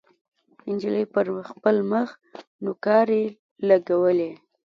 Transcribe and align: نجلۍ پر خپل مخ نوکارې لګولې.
نجلۍ 0.69 1.05
پر 1.13 1.25
خپل 1.49 1.75
مخ 1.91 2.09
نوکارې 2.63 3.23
لګولې. 3.69 4.31